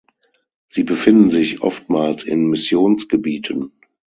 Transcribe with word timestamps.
Sie 0.67 0.83
befinden 0.83 1.29
sich 1.29 1.61
oftmals 1.61 2.23
in 2.23 2.47
Missionsgebieten. 2.49 3.71